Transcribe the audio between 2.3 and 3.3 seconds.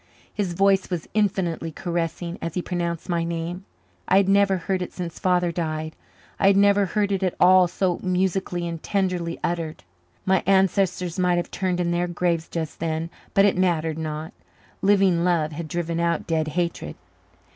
as he pronounced my